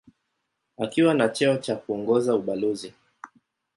[0.77, 2.93] Akiwa na cheo cha kuongoza ubalozi.